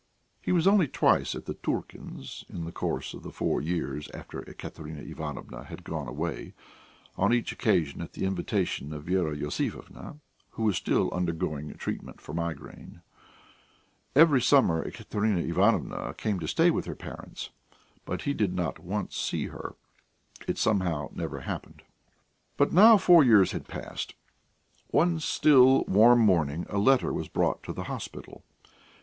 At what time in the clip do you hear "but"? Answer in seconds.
18.03-18.23, 22.57-22.73